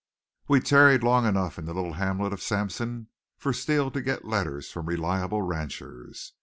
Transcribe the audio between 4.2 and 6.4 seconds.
letters from reliable ranchers.